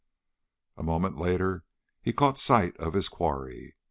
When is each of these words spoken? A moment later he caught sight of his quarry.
A 0.77 0.81
moment 0.81 1.19
later 1.19 1.63
he 2.01 2.11
caught 2.11 2.39
sight 2.39 2.75
of 2.77 2.93
his 2.93 3.07
quarry. 3.07 3.75